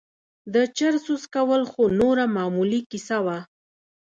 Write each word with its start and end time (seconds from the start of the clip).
د 0.53 0.55
چرسو 0.77 1.13
څکول 1.23 1.63
خو 1.71 1.81
نوره 2.01 2.25
معمولي 2.35 2.79
کيسه 2.91 3.17
وه. 3.25 3.37